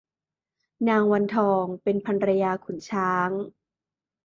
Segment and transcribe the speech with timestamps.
[0.87, 3.29] นางวันทองเป็นภรรยาขุนช้าง